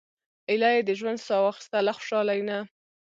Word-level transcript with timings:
ایله 0.49 0.69
یې 0.75 0.81
د 0.85 0.89
ژوند 0.99 1.19
سا 1.27 1.35
واخیسته 1.43 1.77
له 1.87 1.91
خوشالۍ 1.97 2.41
نه. 2.49 2.57